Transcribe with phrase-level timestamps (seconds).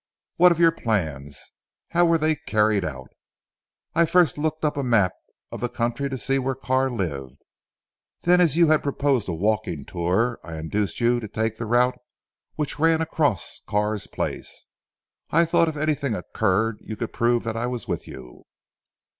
[0.37, 1.51] What of your plans?
[1.89, 3.09] How were they carried out?"
[3.93, 5.11] "I first looked up a map
[5.51, 7.43] of the country to see where Carr lived.
[8.21, 11.99] Then as you had proposed a walking tour, I induced you to take the route
[12.55, 14.65] which ran right across Carr's place.
[15.29, 18.45] I thought if anything occurred you could prove that I was with you."